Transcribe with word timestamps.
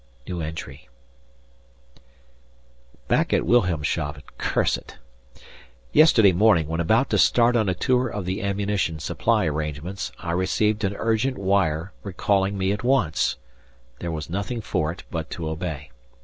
Back 3.07 3.33
at 3.33 3.43
Wilhelmshaven 3.45 4.23
curse 4.39 4.75
it! 4.75 4.97
Yesterday 5.91 6.31
morning, 6.33 6.67
when 6.67 6.79
about 6.79 7.11
to 7.11 7.19
start 7.19 7.55
on 7.55 7.69
a 7.69 7.75
tour 7.75 8.07
of 8.07 8.25
the 8.25 8.41
ammunition 8.41 8.97
supply 8.97 9.45
arrangements, 9.45 10.11
I 10.17 10.31
received 10.31 10.83
an 10.83 10.95
urgent 10.97 11.37
wire 11.37 11.93
recalling 12.01 12.57
me 12.57 12.71
at 12.71 12.83
once! 12.83 13.37
There 13.99 14.09
was 14.11 14.27
nothing 14.27 14.61
for 14.61 14.91
it 14.91 15.03
but 15.11 15.29
to 15.37 15.47
obey. 15.47 15.91